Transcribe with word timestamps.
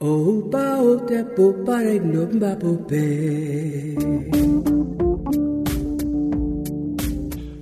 Opa 0.00 0.80
o 0.80 0.98
te 1.06 1.22
popare 1.36 2.00
glumba 2.00 2.58
pope. 2.58 2.90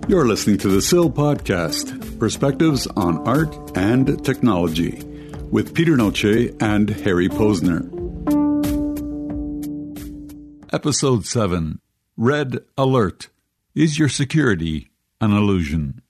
You're 0.09 0.27
listening 0.27 0.57
to 0.59 0.69
the 0.69 0.81
SIL 0.81 1.11
podcast, 1.11 2.19
Perspectives 2.19 2.87
on 2.97 3.19
Art 3.29 3.55
and 3.77 4.25
Technology, 4.25 5.03
with 5.51 5.75
Peter 5.75 5.95
Noce 5.97 6.57
and 6.63 6.89
Harry 6.89 7.29
Posner. 7.29 7.83
Episode 10.73 11.27
7 11.27 11.81
Red 12.17 12.61
Alert 12.79 13.29
Is 13.75 13.99
Your 13.99 14.09
Security 14.09 14.91
an 15.21 15.33
Illusion? 15.33 16.01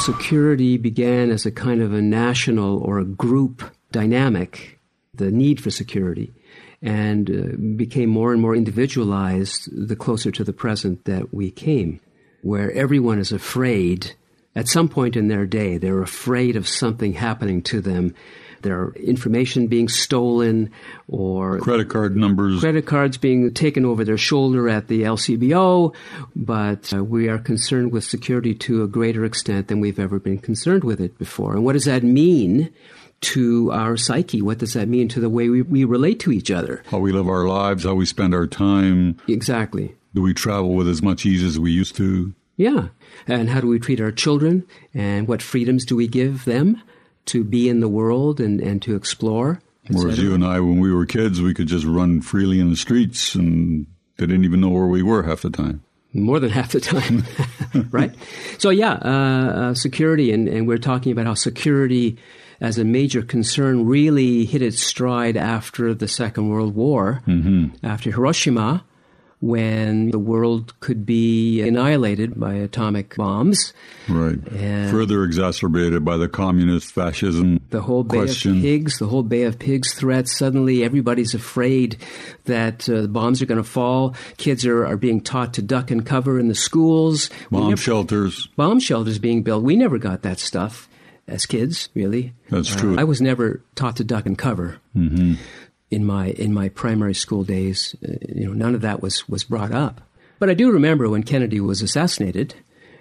Security 0.00 0.78
began 0.78 1.30
as 1.30 1.44
a 1.44 1.50
kind 1.50 1.82
of 1.82 1.92
a 1.92 2.00
national 2.00 2.78
or 2.78 2.98
a 2.98 3.04
group 3.04 3.62
dynamic, 3.92 4.78
the 5.14 5.30
need 5.30 5.62
for 5.62 5.70
security, 5.70 6.32
and 6.80 7.30
uh, 7.30 7.56
became 7.76 8.08
more 8.08 8.32
and 8.32 8.40
more 8.40 8.56
individualized 8.56 9.68
the 9.70 9.96
closer 9.96 10.30
to 10.30 10.42
the 10.42 10.52
present 10.52 11.04
that 11.04 11.34
we 11.34 11.50
came, 11.50 12.00
where 12.42 12.72
everyone 12.72 13.18
is 13.18 13.30
afraid. 13.30 14.14
At 14.56 14.68
some 14.68 14.88
point 14.88 15.16
in 15.16 15.28
their 15.28 15.46
day, 15.46 15.76
they're 15.76 16.02
afraid 16.02 16.56
of 16.56 16.66
something 16.66 17.12
happening 17.12 17.62
to 17.64 17.80
them 17.80 18.14
their 18.62 18.90
information 18.92 19.66
being 19.66 19.88
stolen 19.88 20.70
or 21.08 21.58
credit 21.60 21.88
card 21.88 22.16
numbers, 22.16 22.60
credit 22.60 22.86
cards 22.86 23.16
being 23.16 23.52
taken 23.52 23.84
over 23.84 24.04
their 24.04 24.18
shoulder 24.18 24.68
at 24.68 24.88
the 24.88 25.02
LCBO. 25.02 25.94
But 26.34 26.92
uh, 26.94 27.04
we 27.04 27.28
are 27.28 27.38
concerned 27.38 27.92
with 27.92 28.04
security 28.04 28.54
to 28.54 28.82
a 28.82 28.88
greater 28.88 29.24
extent 29.24 29.68
than 29.68 29.80
we've 29.80 29.98
ever 29.98 30.18
been 30.18 30.38
concerned 30.38 30.84
with 30.84 31.00
it 31.00 31.18
before. 31.18 31.54
And 31.54 31.64
what 31.64 31.74
does 31.74 31.84
that 31.84 32.02
mean? 32.02 32.72
to 33.20 33.70
our 33.72 33.96
psyche? 33.96 34.40
What 34.40 34.58
does 34.58 34.72
that 34.72 34.88
mean 34.88 35.08
to 35.08 35.20
the 35.20 35.28
way 35.28 35.48
we, 35.48 35.62
we 35.62 35.84
relate 35.84 36.20
to 36.20 36.32
each 36.32 36.50
other? 36.50 36.82
How 36.86 36.98
we 36.98 37.12
live 37.12 37.28
our 37.28 37.46
lives, 37.46 37.84
how 37.84 37.94
we 37.94 38.06
spend 38.06 38.34
our 38.34 38.46
time. 38.46 39.18
Exactly. 39.28 39.94
Do 40.14 40.22
we 40.22 40.34
travel 40.34 40.74
with 40.74 40.88
as 40.88 41.02
much 41.02 41.26
ease 41.26 41.42
as 41.42 41.58
we 41.58 41.70
used 41.70 41.96
to? 41.96 42.34
Yeah. 42.56 42.88
And 43.26 43.48
how 43.48 43.60
do 43.60 43.68
we 43.68 43.78
treat 43.78 44.00
our 44.00 44.10
children? 44.10 44.66
And 44.92 45.28
what 45.28 45.42
freedoms 45.42 45.84
do 45.84 45.96
we 45.96 46.08
give 46.08 46.44
them? 46.44 46.82
To 47.26 47.44
be 47.44 47.68
in 47.68 47.80
the 47.80 47.88
world 47.88 48.40
and, 48.40 48.60
and 48.60 48.82
to 48.82 48.94
explore. 48.96 49.60
Whereas 49.88 50.18
you 50.18 50.34
and 50.34 50.44
I, 50.44 50.60
when 50.60 50.78
we 50.78 50.92
were 50.92 51.06
kids, 51.06 51.40
we 51.42 51.54
could 51.54 51.66
just 51.66 51.84
run 51.84 52.20
freely 52.20 52.60
in 52.60 52.70
the 52.70 52.76
streets 52.76 53.34
and 53.34 53.86
they 54.16 54.26
didn't 54.26 54.44
even 54.44 54.60
know 54.60 54.68
where 54.68 54.86
we 54.86 55.02
were 55.02 55.22
half 55.22 55.42
the 55.42 55.50
time. 55.50 55.82
More 56.12 56.40
than 56.40 56.50
half 56.50 56.72
the 56.72 56.80
time, 56.80 57.24
right? 57.90 58.12
So, 58.58 58.70
yeah, 58.70 58.94
uh, 58.94 59.52
uh, 59.70 59.74
security, 59.74 60.32
and, 60.32 60.48
and 60.48 60.66
we're 60.66 60.78
talking 60.78 61.12
about 61.12 61.26
how 61.26 61.34
security 61.34 62.18
as 62.60 62.78
a 62.78 62.84
major 62.84 63.22
concern 63.22 63.86
really 63.86 64.44
hit 64.44 64.60
its 64.60 64.80
stride 64.80 65.36
after 65.36 65.94
the 65.94 66.08
Second 66.08 66.48
World 66.48 66.74
War, 66.74 67.22
mm-hmm. 67.26 67.86
after 67.86 68.10
Hiroshima, 68.10 68.84
when 69.40 70.10
the 70.10 70.18
world 70.18 70.78
could 70.80 71.06
be 71.06 71.62
annihilated 71.62 72.38
by 72.38 72.54
atomic 72.54 73.16
bombs. 73.16 73.72
Right. 74.06 74.38
And 74.48 74.90
Further 74.90 75.24
exacerbated 75.24 76.04
by 76.04 76.18
the 76.18 76.28
communist 76.28 76.92
fascism. 76.92 77.60
The 77.70 77.80
whole 77.80 78.04
Bay 78.04 78.18
question. 78.18 78.56
of 78.56 78.62
Pigs, 78.62 78.98
the 78.98 79.06
whole 79.06 79.22
Bay 79.22 79.44
of 79.44 79.58
Pigs 79.58 79.94
threat. 79.94 80.28
Suddenly, 80.28 80.84
everybody's 80.84 81.34
afraid 81.34 81.96
that 82.44 82.88
uh, 82.88 83.02
the 83.02 83.08
bombs 83.08 83.40
are 83.40 83.46
going 83.46 83.62
to 83.62 83.68
fall. 83.68 84.14
Kids 84.36 84.66
are, 84.66 84.86
are 84.86 84.98
being 84.98 85.22
taught 85.22 85.54
to 85.54 85.62
duck 85.62 85.90
and 85.90 86.04
cover 86.04 86.38
in 86.38 86.48
the 86.48 86.54
schools. 86.54 87.30
Bomb 87.50 87.70
never, 87.70 87.80
shelters. 87.80 88.46
Bomb 88.56 88.78
shelters 88.78 89.18
being 89.18 89.42
built. 89.42 89.64
We 89.64 89.74
never 89.74 89.96
got 89.96 90.20
that 90.22 90.38
stuff 90.38 90.86
as 91.26 91.46
kids, 91.46 91.88
really. 91.94 92.34
That's 92.50 92.74
true. 92.74 92.96
Uh, 92.98 93.00
I 93.00 93.04
was 93.04 93.22
never 93.22 93.62
taught 93.74 93.96
to 93.96 94.04
duck 94.04 94.26
and 94.26 94.36
cover. 94.36 94.80
Mm-hmm 94.94 95.34
in 95.90 96.04
my 96.04 96.28
in 96.30 96.54
my 96.54 96.68
primary 96.68 97.14
school 97.14 97.44
days, 97.44 97.96
uh, 98.06 98.12
you 98.28 98.46
know, 98.46 98.52
none 98.52 98.74
of 98.74 98.80
that 98.82 99.02
was 99.02 99.28
was 99.28 99.44
brought 99.44 99.72
up. 99.72 100.00
But 100.38 100.50
I 100.50 100.54
do 100.54 100.70
remember 100.70 101.08
when 101.08 101.22
Kennedy 101.22 101.60
was 101.60 101.82
assassinated, 101.82 102.54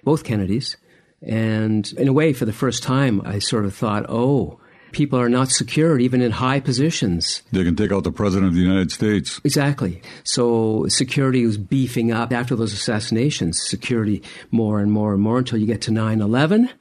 both 0.03 0.24
Kennedys, 0.24 0.75
and 1.22 1.91
in 1.94 2.08
a 2.08 2.14
way, 2.14 2.34
for 2.34 2.46
the 2.46 2.53
first 2.53 2.84
time, 2.84 3.22
I 3.25 3.40
sort 3.40 3.66
of 3.66 3.75
thought, 3.75 4.06
oh. 4.09 4.59
People 4.91 5.19
are 5.19 5.30
not 5.30 5.50
secure 5.50 6.00
even 6.00 6.19
in 6.19 6.31
high 6.31 6.59
positions. 6.59 7.44
They 7.52 7.64
can 7.64 7.75
take 7.75 7.91
out 7.91 8.03
the 8.03 8.12
President 8.12 8.47
of 8.47 8.56
the 8.56 8.62
United 8.62 8.91
States. 8.91 9.40
Exactly. 9.44 10.02
So 10.24 10.88
security 10.88 11.46
was 11.46 11.59
beefing 11.59 12.12
up 12.12 12.34
after 12.34 12.56
those 12.56 12.74
assassinations, 12.74 13.62
security 13.62 14.24
more 14.50 14.80
and 14.80 14.91
more 14.91 15.14
and 15.14 15.22
more 15.22 15.38
until 15.38 15.59
you 15.59 15.68
get 15.68 15.81
to 15.81 15.91
9 15.91 16.22
11 16.22 16.72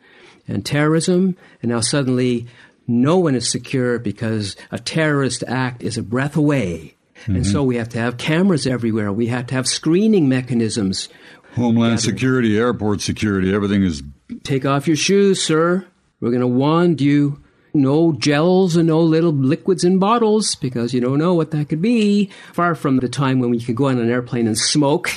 and 0.48 0.64
terrorism. 0.64 1.36
And 1.60 1.70
now 1.70 1.80
suddenly 1.80 2.46
no 2.88 3.18
one 3.18 3.34
is 3.34 3.48
secure 3.48 3.98
because 3.98 4.56
a 4.72 4.78
terrorist 4.78 5.44
act 5.46 5.82
is 5.82 5.98
a 5.98 6.02
breath 6.02 6.36
away. 6.36 6.96
Mm-hmm. 7.22 7.36
And 7.36 7.46
so 7.46 7.62
we 7.62 7.76
have 7.76 7.90
to 7.90 7.98
have 7.98 8.16
cameras 8.16 8.66
everywhere. 8.66 9.12
We 9.12 9.26
have 9.26 9.46
to 9.48 9.54
have 9.54 9.68
screening 9.68 10.28
mechanisms. 10.28 11.08
Homeland 11.54 12.00
security, 12.00 12.58
airport 12.58 13.02
security, 13.02 13.52
everything 13.52 13.82
is. 13.82 14.02
Take 14.42 14.64
off 14.64 14.86
your 14.86 14.96
shoes, 14.96 15.42
sir. 15.42 15.86
We're 16.20 16.30
going 16.30 16.40
to 16.40 16.46
wand 16.46 17.00
you. 17.00 17.42
No 17.74 18.12
gels 18.12 18.76
and 18.76 18.88
no 18.88 19.00
little 19.00 19.32
liquids 19.32 19.84
in 19.84 19.98
bottles 19.98 20.54
because 20.54 20.94
you 20.94 21.00
don't 21.00 21.18
know 21.18 21.34
what 21.34 21.50
that 21.50 21.68
could 21.68 21.82
be. 21.82 22.30
Far 22.54 22.74
from 22.74 22.96
the 22.96 23.08
time 23.08 23.40
when 23.40 23.50
we 23.50 23.60
could 23.60 23.76
go 23.76 23.88
on 23.88 23.98
an 23.98 24.10
airplane 24.10 24.46
and 24.46 24.56
smoke. 24.56 25.10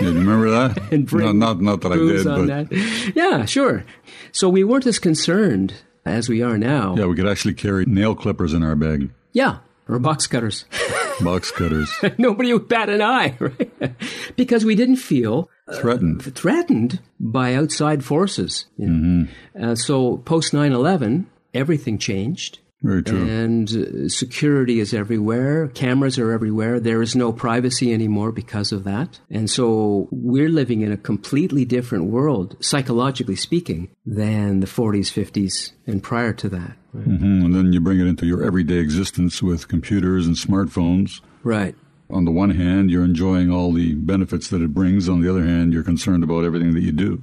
you 0.00 0.08
remember 0.08 0.50
that? 0.50 0.78
and 0.92 1.06
bring 1.06 1.38
not, 1.38 1.60
not, 1.60 1.62
not 1.62 1.80
that 1.80 1.92
I 1.92 1.96
did, 1.96 2.24
but. 2.24 2.46
That. 2.46 3.12
Yeah, 3.16 3.46
sure. 3.46 3.84
So 4.32 4.50
we 4.50 4.64
weren't 4.64 4.86
as 4.86 4.98
concerned 4.98 5.74
as 6.06 6.28
we 6.28 6.42
are 6.42 6.56
now. 6.56 6.94
Yeah, 6.96 7.06
we 7.06 7.16
could 7.16 7.28
actually 7.28 7.54
carry 7.54 7.84
nail 7.84 8.14
clippers 8.14 8.54
in 8.54 8.62
our 8.62 8.76
bag. 8.76 9.10
Yeah, 9.32 9.58
or 9.88 9.98
box 9.98 10.26
cutters. 10.26 10.64
box 11.20 11.50
cutters. 11.50 11.92
Nobody 12.18 12.52
would 12.52 12.68
bat 12.68 12.88
an 12.88 13.02
eye, 13.02 13.36
right? 13.40 13.94
because 14.36 14.64
we 14.64 14.74
didn't 14.74 14.96
feel 14.96 15.50
uh, 15.68 15.76
threatened. 15.76 16.34
Threatened 16.34 17.00
by 17.20 17.54
outside 17.54 18.04
forces. 18.04 18.66
You 18.78 18.86
know? 18.86 19.26
mm-hmm. 19.26 19.64
uh, 19.64 19.74
so 19.74 20.18
post 20.18 20.54
9 20.54 20.72
11, 20.72 21.26
everything 21.52 21.98
changed. 21.98 22.60
Very 22.82 23.02
true. 23.02 23.26
And 23.26 23.70
uh, 23.70 24.08
security 24.08 24.80
is 24.80 24.92
everywhere. 24.92 25.68
Cameras 25.68 26.18
are 26.18 26.30
everywhere. 26.30 26.78
There 26.78 27.00
is 27.00 27.16
no 27.16 27.32
privacy 27.32 27.92
anymore 27.92 28.32
because 28.32 28.70
of 28.70 28.84
that. 28.84 29.18
And 29.30 29.48
so 29.48 30.08
we're 30.10 30.50
living 30.50 30.82
in 30.82 30.92
a 30.92 30.96
completely 30.96 31.64
different 31.64 32.04
world, 32.04 32.56
psychologically 32.60 33.36
speaking, 33.36 33.88
than 34.04 34.60
the 34.60 34.66
40s, 34.66 35.10
50s, 35.10 35.72
and 35.86 36.02
prior 36.02 36.34
to 36.34 36.48
that. 36.50 36.76
Right? 36.92 37.08
Mm-hmm. 37.08 37.44
And 37.46 37.54
then 37.54 37.72
you 37.72 37.80
bring 37.80 37.98
it 37.98 38.06
into 38.06 38.26
your 38.26 38.44
everyday 38.44 38.76
existence 38.76 39.42
with 39.42 39.68
computers 39.68 40.26
and 40.26 40.36
smartphones. 40.36 41.22
Right. 41.42 41.74
On 42.10 42.24
the 42.24 42.30
one 42.30 42.50
hand, 42.50 42.90
you're 42.90 43.04
enjoying 43.04 43.50
all 43.50 43.72
the 43.72 43.94
benefits 43.94 44.48
that 44.48 44.62
it 44.62 44.74
brings. 44.74 45.08
On 45.08 45.22
the 45.22 45.30
other 45.30 45.44
hand, 45.44 45.72
you're 45.72 45.82
concerned 45.82 46.22
about 46.22 46.44
everything 46.44 46.74
that 46.74 46.82
you 46.82 46.92
do. 46.92 47.22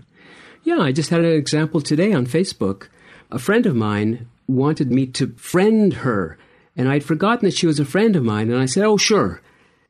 Yeah, 0.64 0.80
I 0.80 0.92
just 0.92 1.10
had 1.10 1.22
an 1.22 1.32
example 1.32 1.80
today 1.80 2.12
on 2.12 2.26
Facebook. 2.26 2.88
A 3.32 3.40
friend 3.40 3.66
of 3.66 3.76
mine 3.76 4.28
wanted 4.48 4.92
me 4.92 5.08
to 5.08 5.34
friend 5.36 5.94
her. 5.94 6.38
And 6.76 6.90
I'd 6.90 7.04
forgotten 7.04 7.46
that 7.46 7.56
she 7.56 7.68
was 7.68 7.80
a 7.80 7.86
friend 7.86 8.16
of 8.16 8.24
mine. 8.24 8.50
And 8.52 8.62
I 8.62 8.66
said, 8.66 8.84
Oh, 8.84 8.98
sure. 8.98 9.42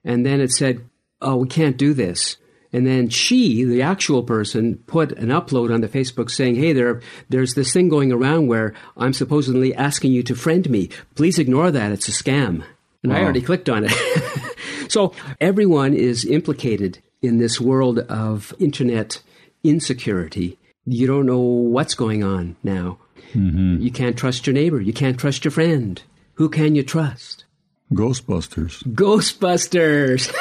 And 0.04 0.26
then 0.26 0.42
it 0.42 0.52
said, 0.52 0.86
Oh, 1.22 1.38
we 1.38 1.48
can't 1.48 1.78
do 1.78 1.94
this. 1.94 2.38
And 2.74 2.88
then 2.88 3.08
she, 3.08 3.64
the 3.64 3.84
actual 3.84 4.24
person, 4.24 4.78
put 4.88 5.12
an 5.14 5.30
upload 5.30 5.72
on 5.72 5.82
the 5.82 5.88
Facebook 5.88 6.32
saying, 6.32 6.56
Hey, 6.56 6.74
there, 6.74 7.02
there's 7.30 7.54
this 7.54 7.72
thing 7.72 7.88
going 7.88 8.12
around 8.12 8.48
where 8.48 8.74
I'm 8.98 9.14
supposedly 9.14 9.74
asking 9.76 10.12
you 10.12 10.24
to 10.24 10.36
friend 10.36 10.70
me. 10.70 10.90
Please 11.16 11.40
ignore 11.40 11.72
that. 11.72 11.92
It's 11.92 12.08
a 12.08 12.12
scam. 12.12 12.64
And 13.04 13.12
wow. 13.12 13.20
I 13.20 13.24
already 13.24 13.42
clicked 13.42 13.70
on 13.70 13.86
it. 13.88 14.52
so 14.90 15.14
everyone 15.40 15.94
is 15.94 16.26
implicated 16.26 17.00
in 17.22 17.38
this 17.38 17.62
world 17.62 18.00
of 18.00 18.54
internet 18.60 19.22
insecurity. 19.64 20.58
You 20.86 21.08
don't 21.08 21.26
know 21.26 21.40
what's 21.40 21.96
going 21.96 22.24
on 22.24 22.58
now. 22.64 22.98
Mm-hmm. 23.34 23.82
You 23.82 23.92
can't 23.92 24.18
trust 24.18 24.48
your 24.48 24.54
neighbor. 24.54 24.80
You 24.80 24.94
can't 24.94 25.20
trust 25.20 25.44
your 25.44 25.52
friend. 25.52 26.02
Who 26.36 26.50
can 26.50 26.76
you 26.76 26.84
trust? 26.84 27.46
Ghostbusters. 27.92 28.84
Ghostbusters. 28.94 30.34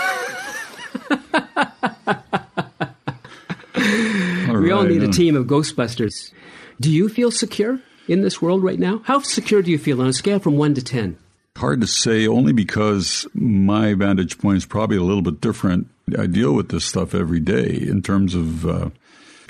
all 4.49 4.61
we 4.61 4.71
all 4.71 4.85
need 4.85 5.03
a 5.03 5.09
team 5.09 5.37
of 5.37 5.47
Ghostbusters. 5.47 6.33
Do 6.81 6.91
you 6.91 7.09
feel 7.09 7.31
secure 7.31 7.81
in 8.09 8.23
this 8.23 8.41
world 8.41 8.63
right 8.63 8.79
now? 8.79 9.03
How 9.05 9.21
secure 9.21 9.63
do 9.63 9.71
you 9.71 9.79
feel 9.79 10.01
on 10.01 10.09
a 10.09 10.13
scale 10.13 10.39
from 10.39 10.57
1 10.57 10.75
to 10.75 10.83
10? 10.83 11.19
Hard 11.57 11.81
to 11.83 11.87
say, 11.87 12.27
only 12.27 12.53
because 12.53 13.27
my 13.35 13.95
vantage 13.95 14.39
point 14.39 14.57
is 14.57 14.67
probably 14.67 14.97
a 14.97 15.03
little 15.03 15.23
bit 15.23 15.41
different. 15.41 15.89
I 16.19 16.27
deal 16.27 16.55
with 16.55 16.71
this 16.71 16.85
stuff 16.85 17.15
every 17.15 17.41
day 17.41 17.77
in 17.81 18.03
terms 18.03 18.35
of 18.35 18.67
uh, 18.67 18.91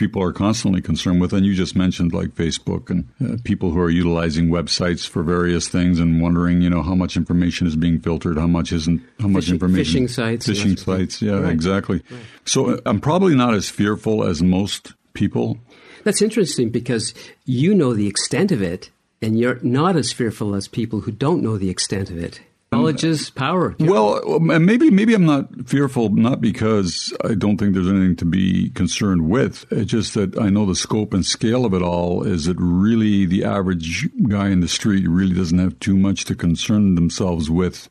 people 0.02 0.20
are 0.20 0.32
constantly 0.32 0.82
concerned 0.82 1.20
with. 1.20 1.32
And 1.32 1.46
you 1.46 1.54
just 1.54 1.76
mentioned 1.76 2.12
like 2.12 2.30
Facebook 2.30 2.90
and 2.90 3.08
uh, 3.24 3.36
people 3.44 3.70
who 3.70 3.78
are 3.78 3.88
utilizing 3.88 4.48
websites 4.48 5.06
for 5.08 5.22
various 5.22 5.68
things 5.68 6.00
and 6.00 6.20
wondering, 6.20 6.60
you 6.60 6.68
know, 6.68 6.82
how 6.82 6.96
much 6.96 7.16
information 7.16 7.68
is 7.68 7.76
being 7.76 8.00
filtered, 8.00 8.36
how 8.36 8.48
much 8.48 8.72
isn't, 8.72 9.00
how 9.20 9.28
much 9.28 9.48
information. 9.48 10.06
Phishing 10.06 10.10
sites. 10.10 10.48
Phishing 10.48 10.76
sites. 10.76 11.22
Yeah, 11.22 11.34
right. 11.34 11.52
exactly. 11.52 12.02
Right. 12.10 12.20
So 12.44 12.70
uh, 12.70 12.80
I'm 12.84 13.00
probably 13.00 13.36
not 13.36 13.54
as 13.54 13.70
fearful 13.70 14.24
as 14.24 14.42
most 14.42 14.94
people. 15.14 15.58
That's 16.02 16.20
interesting 16.20 16.70
because 16.70 17.14
you 17.44 17.72
know 17.72 17.94
the 17.94 18.08
extent 18.08 18.50
of 18.50 18.60
it, 18.60 18.90
and 19.20 19.38
you're 19.38 19.60
not 19.62 19.94
as 19.94 20.12
fearful 20.12 20.56
as 20.56 20.66
people 20.66 21.02
who 21.02 21.12
don't 21.12 21.44
know 21.44 21.56
the 21.58 21.70
extent 21.70 22.10
of 22.10 22.18
it. 22.18 22.40
Knowledge 22.72 23.04
is 23.04 23.30
power. 23.30 23.76
Well, 23.78 24.36
uh, 24.36 24.38
maybe 24.58 24.90
maybe 24.90 25.14
I'm 25.14 25.26
not 25.26 25.68
fearful, 25.68 26.08
not 26.08 26.40
because 26.40 27.12
I 27.22 27.34
don't 27.34 27.58
think 27.58 27.74
there's 27.74 27.86
anything 27.86 28.16
to 28.16 28.24
be 28.24 28.70
concerned 28.70 29.28
with. 29.28 29.66
It's 29.70 29.90
just 29.90 30.14
that 30.14 30.38
I 30.38 30.48
know 30.48 30.64
the 30.64 30.74
scope 30.74 31.12
and 31.12 31.24
scale 31.24 31.66
of 31.66 31.74
it 31.74 31.82
all. 31.82 32.22
Is 32.22 32.46
that 32.46 32.56
really 32.58 33.26
the 33.26 33.44
average 33.44 34.08
guy 34.26 34.48
in 34.48 34.60
the 34.60 34.68
street 34.68 35.06
really 35.06 35.34
doesn't 35.34 35.58
have 35.58 35.78
too 35.80 35.96
much 35.96 36.24
to 36.24 36.34
concern 36.34 36.94
themselves 36.94 37.50
with, 37.50 37.90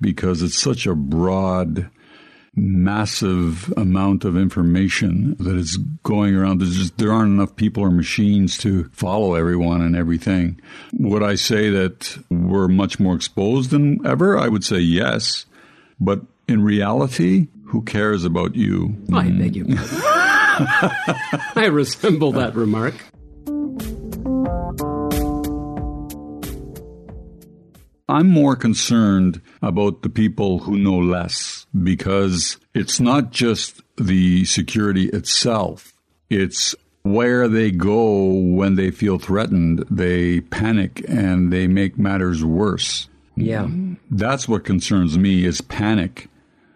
because 0.00 0.42
it's 0.42 0.60
such 0.60 0.86
a 0.86 0.94
broad 0.94 1.90
massive 2.54 3.72
amount 3.76 4.24
of 4.24 4.36
information 4.36 5.36
that 5.38 5.56
is 5.56 5.76
going 6.02 6.34
around. 6.34 6.60
There's 6.60 6.76
just, 6.76 6.98
there 6.98 7.12
aren't 7.12 7.32
enough 7.32 7.56
people 7.56 7.82
or 7.82 7.90
machines 7.90 8.58
to 8.58 8.84
follow 8.92 9.34
everyone 9.34 9.80
and 9.80 9.96
everything. 9.96 10.60
Would 10.94 11.22
I 11.22 11.36
say 11.36 11.70
that 11.70 12.18
we're 12.30 12.68
much 12.68 13.00
more 13.00 13.14
exposed 13.14 13.70
than 13.70 14.06
ever? 14.06 14.38
I 14.38 14.48
would 14.48 14.64
say 14.64 14.78
yes. 14.78 15.46
But 15.98 16.20
in 16.46 16.62
reality, 16.62 17.48
who 17.66 17.82
cares 17.82 18.24
about 18.24 18.54
you? 18.54 18.96
I 19.12 19.30
beg 19.30 19.56
you. 19.56 19.64
I 19.70 21.68
resemble 21.72 22.32
that 22.32 22.54
remark. 22.54 22.94
I'm 28.08 28.28
more 28.28 28.56
concerned 28.56 29.40
about 29.62 30.02
the 30.02 30.10
people 30.10 30.58
who 30.58 30.76
know 30.76 30.98
less 30.98 31.61
because 31.80 32.58
it's 32.74 33.00
not 33.00 33.30
just 33.30 33.82
the 33.96 34.44
security 34.44 35.08
itself. 35.08 35.92
It's 36.28 36.74
where 37.02 37.48
they 37.48 37.70
go 37.70 38.32
when 38.32 38.76
they 38.76 38.90
feel 38.90 39.18
threatened. 39.18 39.84
They 39.90 40.40
panic 40.40 41.04
and 41.08 41.52
they 41.52 41.66
make 41.66 41.98
matters 41.98 42.44
worse. 42.44 43.08
Yeah. 43.36 43.68
That's 44.10 44.48
what 44.48 44.64
concerns 44.64 45.18
me 45.18 45.44
is 45.44 45.60
panic 45.60 46.28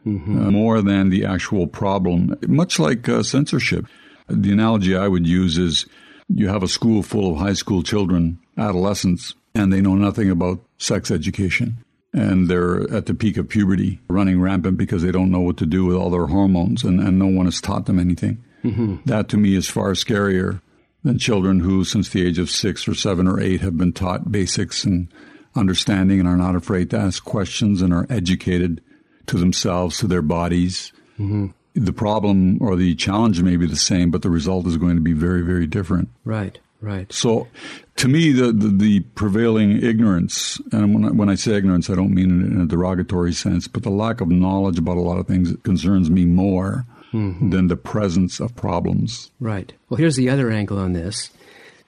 mm-hmm. 0.06 0.46
uh, 0.46 0.50
more 0.50 0.82
than 0.82 1.10
the 1.10 1.24
actual 1.24 1.66
problem. 1.66 2.36
Much 2.46 2.78
like 2.78 3.08
uh, 3.08 3.22
censorship. 3.22 3.86
The 4.28 4.52
analogy 4.52 4.96
I 4.96 5.08
would 5.08 5.26
use 5.26 5.58
is 5.58 5.86
you 6.28 6.48
have 6.48 6.62
a 6.62 6.68
school 6.68 7.02
full 7.02 7.32
of 7.32 7.38
high 7.38 7.52
school 7.52 7.82
children, 7.82 8.38
adolescents, 8.58 9.34
and 9.54 9.72
they 9.72 9.80
know 9.80 9.94
nothing 9.94 10.30
about 10.30 10.60
sex 10.78 11.10
education. 11.10 11.84
And 12.16 12.48
they're 12.48 12.90
at 12.92 13.04
the 13.04 13.14
peak 13.14 13.36
of 13.36 13.50
puberty, 13.50 14.00
running 14.08 14.40
rampant 14.40 14.78
because 14.78 15.02
they 15.02 15.12
don't 15.12 15.30
know 15.30 15.40
what 15.40 15.58
to 15.58 15.66
do 15.66 15.84
with 15.84 15.96
all 15.96 16.08
their 16.08 16.28
hormones, 16.28 16.82
and, 16.82 16.98
and 16.98 17.18
no 17.18 17.26
one 17.26 17.44
has 17.44 17.60
taught 17.60 17.84
them 17.84 17.98
anything. 17.98 18.42
Mm-hmm. 18.64 18.96
That 19.04 19.28
to 19.28 19.36
me 19.36 19.54
is 19.54 19.68
far 19.68 19.90
scarier 19.92 20.62
than 21.04 21.18
children 21.18 21.60
who, 21.60 21.84
since 21.84 22.08
the 22.08 22.26
age 22.26 22.38
of 22.38 22.50
six 22.50 22.88
or 22.88 22.94
seven 22.94 23.28
or 23.28 23.38
eight, 23.38 23.60
have 23.60 23.76
been 23.76 23.92
taught 23.92 24.32
basics 24.32 24.82
and 24.82 25.08
understanding 25.54 26.18
and 26.18 26.28
are 26.28 26.38
not 26.38 26.56
afraid 26.56 26.88
to 26.90 26.98
ask 26.98 27.22
questions 27.22 27.82
and 27.82 27.92
are 27.92 28.06
educated 28.08 28.80
to 29.26 29.36
themselves, 29.36 29.98
to 29.98 30.06
their 30.06 30.22
bodies. 30.22 30.92
Mm-hmm. 31.18 31.48
The 31.74 31.92
problem 31.92 32.58
or 32.62 32.76
the 32.76 32.94
challenge 32.94 33.42
may 33.42 33.56
be 33.56 33.66
the 33.66 33.76
same, 33.76 34.10
but 34.10 34.22
the 34.22 34.30
result 34.30 34.66
is 34.66 34.78
going 34.78 34.96
to 34.96 35.02
be 35.02 35.12
very, 35.12 35.42
very 35.42 35.66
different. 35.66 36.08
Right. 36.24 36.58
Right. 36.80 37.10
So, 37.12 37.48
to 37.96 38.08
me, 38.08 38.32
the, 38.32 38.52
the, 38.52 38.68
the 38.68 39.00
prevailing 39.00 39.82
ignorance, 39.82 40.60
and 40.72 40.94
when 40.94 41.04
I, 41.04 41.10
when 41.10 41.28
I 41.28 41.34
say 41.34 41.54
ignorance, 41.54 41.88
I 41.88 41.94
don't 41.94 42.14
mean 42.14 42.42
it 42.42 42.52
in 42.52 42.60
a 42.60 42.66
derogatory 42.66 43.32
sense, 43.32 43.66
but 43.66 43.82
the 43.82 43.90
lack 43.90 44.20
of 44.20 44.28
knowledge 44.28 44.78
about 44.78 44.98
a 44.98 45.00
lot 45.00 45.18
of 45.18 45.26
things 45.26 45.54
concerns 45.62 46.10
me 46.10 46.26
more 46.26 46.86
mm-hmm. 47.12 47.50
than 47.50 47.68
the 47.68 47.76
presence 47.76 48.40
of 48.40 48.54
problems. 48.54 49.30
Right. 49.40 49.72
Well, 49.88 49.98
here's 49.98 50.16
the 50.16 50.28
other 50.28 50.50
angle 50.50 50.78
on 50.78 50.92
this. 50.92 51.30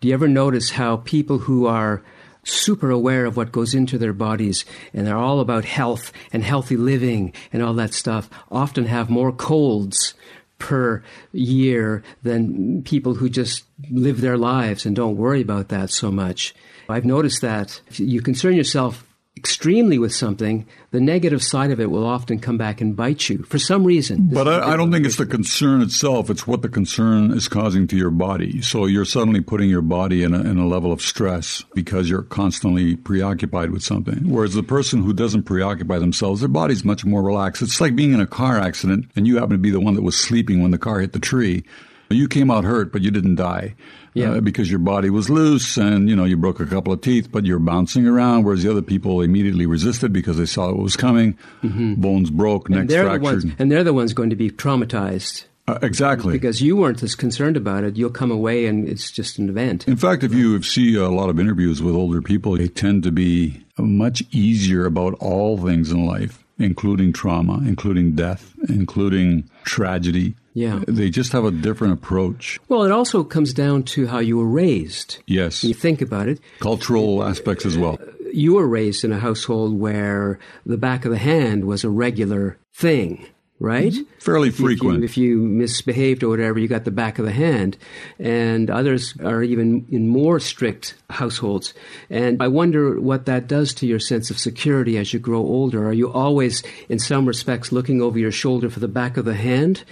Do 0.00 0.08
you 0.08 0.14
ever 0.14 0.28
notice 0.28 0.70
how 0.70 0.98
people 0.98 1.38
who 1.38 1.66
are 1.66 2.02
super 2.44 2.90
aware 2.90 3.26
of 3.26 3.36
what 3.36 3.52
goes 3.52 3.74
into 3.74 3.98
their 3.98 4.12
bodies 4.12 4.64
and 4.94 5.06
they're 5.06 5.16
all 5.16 5.40
about 5.40 5.64
health 5.64 6.12
and 6.32 6.42
healthy 6.42 6.76
living 6.76 7.32
and 7.52 7.62
all 7.62 7.74
that 7.74 7.92
stuff 7.92 8.30
often 8.50 8.86
have 8.86 9.10
more 9.10 9.32
colds 9.32 10.14
per 10.58 11.02
year 11.32 12.02
than 12.22 12.82
people 12.82 13.14
who 13.14 13.28
just 13.28 13.64
live 13.90 14.20
their 14.20 14.36
lives 14.36 14.84
and 14.84 14.94
don't 14.96 15.16
worry 15.16 15.40
about 15.40 15.68
that 15.68 15.90
so 15.90 16.10
much. 16.10 16.54
I've 16.88 17.04
noticed 17.04 17.42
that 17.42 17.80
if 17.88 18.00
you 18.00 18.20
concern 18.22 18.54
yourself 18.54 19.04
extremely 19.38 20.00
with 20.00 20.12
something, 20.12 20.66
the 20.90 21.00
negative 21.00 21.44
side 21.44 21.70
of 21.70 21.78
it 21.78 21.92
will 21.92 22.04
often 22.04 22.40
come 22.40 22.58
back 22.58 22.80
and 22.80 22.96
bite 22.96 23.28
you 23.28 23.44
for 23.44 23.56
some 23.56 23.84
reason. 23.84 24.30
But 24.32 24.48
I, 24.48 24.72
I, 24.72 24.76
don't 24.76 24.90
think 24.90 25.06
it's 25.06 25.16
the 25.16 25.26
concern 25.26 25.80
itself, 25.80 26.28
it's 26.28 26.44
what 26.44 26.62
the 26.62 26.68
concern 26.68 27.32
is 27.32 27.46
causing 27.46 27.86
to 27.86 27.96
your 27.96 28.10
body. 28.10 28.60
So 28.62 28.86
you're 28.86 29.04
suddenly 29.04 29.40
putting 29.40 29.70
your 29.70 29.82
body 29.82 30.24
in 30.24 30.34
a, 30.34 30.40
in 30.40 30.58
a 30.58 30.66
level 30.66 30.90
of 30.90 31.00
stress 31.00 31.64
because 31.74 32.10
you're 32.10 32.22
constantly 32.22 32.96
preoccupied 32.96 33.70
with 33.70 33.84
something. 33.84 34.28
Whereas 34.28 34.54
the 34.54 34.64
person 34.64 35.04
who 35.04 35.12
doesn't 35.12 35.44
preoccupy 35.44 36.00
themselves, 36.00 36.40
their 36.40 36.48
body's 36.48 36.84
much 36.84 37.04
more 37.04 37.22
relaxed. 37.22 37.62
It's 37.62 37.80
like 37.80 37.94
being 37.94 38.12
in 38.12 38.20
a 38.20 38.26
car 38.26 38.58
accident 38.58 39.08
and 39.14 39.28
you 39.28 39.36
happen 39.36 39.52
to 39.52 39.58
be 39.58 39.70
the 39.70 39.80
one 39.80 39.94
that 39.94 40.02
was 40.02 40.18
sleeping 40.18 40.62
when 40.62 40.72
the 40.72 40.78
car 40.78 40.98
hit 40.98 41.12
the 41.12 41.20
tree. 41.20 41.62
You 42.10 42.28
came 42.28 42.50
out 42.50 42.64
hurt, 42.64 42.92
but 42.92 43.02
you 43.02 43.10
didn't 43.10 43.36
die 43.36 43.74
yeah. 44.18 44.32
Uh, 44.32 44.40
because 44.40 44.70
your 44.70 44.80
body 44.80 45.10
was 45.10 45.30
loose 45.30 45.76
and 45.76 46.08
you 46.08 46.16
know 46.16 46.24
you 46.24 46.36
broke 46.36 46.60
a 46.60 46.66
couple 46.66 46.92
of 46.92 47.00
teeth, 47.00 47.30
but 47.30 47.46
you're 47.46 47.58
bouncing 47.58 48.06
around. 48.06 48.44
Whereas 48.44 48.62
the 48.62 48.70
other 48.70 48.82
people 48.82 49.20
immediately 49.20 49.66
resisted 49.66 50.12
because 50.12 50.38
they 50.38 50.46
saw 50.46 50.66
what 50.66 50.78
was 50.78 50.96
coming. 50.96 51.38
Mm-hmm. 51.62 51.94
Bones 51.94 52.30
broke, 52.30 52.68
necks 52.68 52.92
fractured, 52.92 53.20
the 53.20 53.24
ones, 53.24 53.44
and 53.58 53.70
they're 53.70 53.84
the 53.84 53.94
ones 53.94 54.12
going 54.12 54.30
to 54.30 54.36
be 54.36 54.50
traumatized. 54.50 55.44
Uh, 55.66 55.78
exactly. 55.82 56.32
Because 56.32 56.62
you 56.62 56.76
weren't 56.76 57.02
as 57.02 57.14
concerned 57.14 57.56
about 57.56 57.84
it. 57.84 57.96
You'll 57.96 58.08
come 58.08 58.30
away 58.30 58.64
and 58.64 58.88
it's 58.88 59.10
just 59.10 59.36
an 59.36 59.50
event. 59.50 59.86
In 59.86 59.98
fact, 59.98 60.22
if 60.22 60.32
you 60.32 60.62
see 60.62 60.94
a 60.96 61.10
lot 61.10 61.28
of 61.28 61.38
interviews 61.38 61.82
with 61.82 61.94
older 61.94 62.22
people, 62.22 62.56
they 62.56 62.68
tend 62.68 63.02
to 63.02 63.12
be 63.12 63.62
much 63.76 64.22
easier 64.30 64.86
about 64.86 65.12
all 65.20 65.58
things 65.58 65.90
in 65.90 66.06
life, 66.06 66.42
including 66.58 67.12
trauma, 67.12 67.60
including 67.66 68.14
death, 68.14 68.54
including 68.68 69.48
tragedy, 69.64 70.34
yeah. 70.54 70.82
They 70.88 71.08
just 71.08 71.30
have 71.32 71.44
a 71.44 71.52
different 71.52 71.92
approach. 71.92 72.58
Well, 72.68 72.82
it 72.82 72.90
also 72.90 73.22
comes 73.22 73.54
down 73.54 73.84
to 73.94 74.08
how 74.08 74.18
you 74.18 74.38
were 74.38 74.48
raised. 74.48 75.18
Yes. 75.24 75.62
When 75.62 75.68
you 75.68 75.74
think 75.74 76.02
about 76.02 76.28
it. 76.28 76.40
Cultural 76.58 77.22
aspects 77.22 77.64
as 77.64 77.78
well. 77.78 77.96
You 78.32 78.54
were 78.54 78.66
raised 78.66 79.04
in 79.04 79.12
a 79.12 79.20
household 79.20 79.78
where 79.78 80.40
the 80.66 80.76
back 80.76 81.04
of 81.04 81.12
the 81.12 81.18
hand 81.18 81.64
was 81.64 81.84
a 81.84 81.90
regular 81.90 82.58
thing 82.74 83.24
right? 83.60 83.92
Mm-hmm. 83.92 84.18
Fairly 84.20 84.50
frequent. 84.50 85.04
If 85.04 85.16
you, 85.16 85.34
if 85.34 85.42
you, 85.42 85.48
misbehaved 85.48 86.22
or 86.22 86.28
whatever, 86.28 86.58
you 86.58 86.68
got 86.68 86.84
the 86.84 86.90
back 86.90 87.18
of 87.18 87.24
the 87.24 87.32
hand. 87.32 87.76
And 88.18 88.70
others 88.70 89.14
are 89.24 89.42
even 89.42 89.86
in 89.90 90.08
more 90.08 90.38
strict 90.40 90.94
households. 91.10 91.74
And 92.08 92.42
I 92.42 92.48
wonder 92.48 93.00
what 93.00 93.26
that 93.26 93.46
does 93.46 93.74
to 93.74 93.86
your 93.86 93.98
sense 93.98 94.30
of 94.30 94.38
security 94.38 94.96
as 94.96 95.12
you 95.12 95.18
grow 95.18 95.40
older. 95.40 95.86
Are 95.86 95.92
you 95.92 96.12
always, 96.12 96.62
in 96.88 96.98
some 96.98 97.26
respects, 97.26 97.72
looking 97.72 98.00
over 98.00 98.18
your 98.18 98.32
shoulder 98.32 98.70
for 98.70 98.80
the 98.80 98.88
back 98.88 99.16
of 99.16 99.24
the 99.24 99.34
hand? 99.34 99.84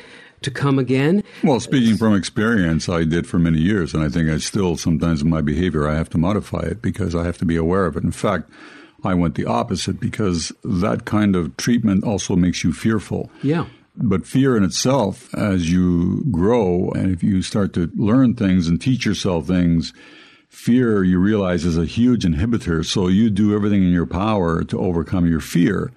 to 0.42 0.50
come 0.50 0.78
again? 0.78 1.24
Well, 1.42 1.60
speaking 1.60 1.96
from 1.96 2.14
experience, 2.14 2.90
I 2.90 3.04
did 3.04 3.26
for 3.26 3.38
many 3.38 3.58
years, 3.58 3.94
and 3.94 4.02
I 4.02 4.10
think 4.10 4.28
I 4.28 4.36
still 4.36 4.76
sometimes 4.76 5.22
in 5.22 5.30
my 5.30 5.40
behavior 5.40 5.88
I 5.88 5.94
have 5.94 6.10
to 6.10 6.18
modify 6.18 6.60
it 6.60 6.82
because 6.82 7.14
I 7.14 7.24
have 7.24 7.38
to 7.38 7.46
be 7.46 7.56
aware 7.56 7.86
of 7.86 7.96
it. 7.96 8.04
In 8.04 8.12
fact, 8.12 8.50
I 9.04 9.14
went 9.14 9.34
the 9.34 9.46
opposite 9.46 10.00
because 10.00 10.52
that 10.64 11.04
kind 11.04 11.36
of 11.36 11.56
treatment 11.56 12.04
also 12.04 12.36
makes 12.36 12.64
you 12.64 12.72
fearful. 12.72 13.30
Yeah. 13.42 13.66
But 13.96 14.26
fear 14.26 14.56
in 14.56 14.64
itself, 14.64 15.34
as 15.34 15.70
you 15.70 16.24
grow 16.30 16.90
and 16.90 17.12
if 17.12 17.22
you 17.22 17.40
start 17.42 17.72
to 17.74 17.90
learn 17.94 18.34
things 18.34 18.68
and 18.68 18.80
teach 18.80 19.06
yourself 19.06 19.46
things, 19.46 19.92
fear 20.48 21.02
you 21.02 21.18
realize 21.18 21.64
is 21.64 21.78
a 21.78 21.86
huge 21.86 22.24
inhibitor. 22.24 22.84
So 22.84 23.08
you 23.08 23.30
do 23.30 23.54
everything 23.54 23.82
in 23.82 23.92
your 23.92 24.06
power 24.06 24.62
to 24.64 24.78
overcome 24.78 25.26
your 25.26 25.40
fear. 25.40 25.92